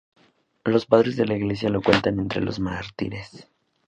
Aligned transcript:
Los 0.63 0.87
padres 0.87 1.15
de 1.15 1.27
la 1.27 1.35
Iglesia 1.35 1.69
lo 1.69 1.79
cuentan 1.83 2.19
entre 2.19 2.41
los 2.41 2.59
mártires. 2.59 3.47